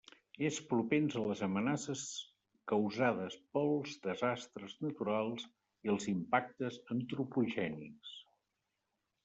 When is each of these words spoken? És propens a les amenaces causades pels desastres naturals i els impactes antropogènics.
És 0.47 0.55
propens 0.69 1.17
a 1.19 1.25
les 1.31 1.43
amenaces 1.47 2.05
causades 2.71 3.37
pels 3.57 3.93
desastres 4.07 4.75
naturals 4.87 5.47
i 5.89 5.95
els 5.97 6.11
impactes 6.17 6.83
antropogènics. 6.99 8.19